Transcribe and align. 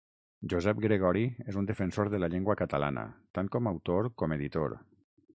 Josep 0.51 0.79
Gregori 0.83 1.21
és 1.51 1.59
un 1.61 1.67
defensor 1.71 2.09
de 2.13 2.19
la 2.23 2.29
llengua 2.35 2.55
catalana, 2.61 3.03
tant 3.39 3.51
com 3.57 3.69
autor 3.73 4.09
com 4.23 4.33
editor. 4.37 4.75